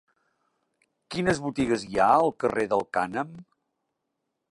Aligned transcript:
Quines 1.15 1.41
botigues 1.43 1.85
hi 1.89 1.99
ha 1.99 2.07
al 2.13 2.33
carrer 2.45 2.65
del 2.73 2.83
Cànem? 2.99 3.37